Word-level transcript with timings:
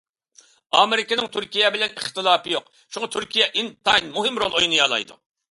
ئامېرىكىنىڭ 0.77 1.29
تۈركىيە 1.35 1.69
بىلەن 1.75 1.93
ئىختىلاپى 1.99 2.53
يوق، 2.55 2.73
شۇڭا 2.97 3.11
تۈركىيە 3.17 3.51
ئىنتايىن 3.53 4.11
مۇھىم 4.19 4.43
رول 4.47 4.61
ئوينىيالايدۇ. 4.63 5.21